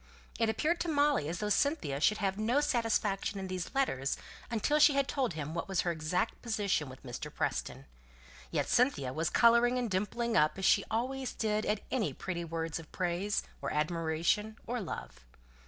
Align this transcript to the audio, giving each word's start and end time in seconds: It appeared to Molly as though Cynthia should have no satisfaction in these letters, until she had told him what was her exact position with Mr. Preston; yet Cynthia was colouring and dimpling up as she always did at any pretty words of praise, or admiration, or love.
It 0.39 0.49
appeared 0.49 0.79
to 0.79 0.87
Molly 0.87 1.29
as 1.29 1.37
though 1.37 1.49
Cynthia 1.49 1.99
should 2.01 2.17
have 2.17 2.35
no 2.39 2.59
satisfaction 2.59 3.39
in 3.39 3.45
these 3.47 3.75
letters, 3.75 4.17
until 4.49 4.79
she 4.79 4.93
had 4.95 5.07
told 5.07 5.33
him 5.33 5.53
what 5.53 5.67
was 5.67 5.81
her 5.81 5.91
exact 5.91 6.41
position 6.41 6.89
with 6.89 7.03
Mr. 7.03 7.31
Preston; 7.31 7.85
yet 8.49 8.67
Cynthia 8.67 9.13
was 9.13 9.29
colouring 9.29 9.77
and 9.77 9.91
dimpling 9.91 10.35
up 10.35 10.57
as 10.57 10.65
she 10.65 10.83
always 10.89 11.33
did 11.33 11.67
at 11.67 11.81
any 11.91 12.13
pretty 12.13 12.43
words 12.43 12.79
of 12.79 12.91
praise, 12.91 13.43
or 13.61 13.71
admiration, 13.71 14.57
or 14.65 14.81
love. 14.81 15.23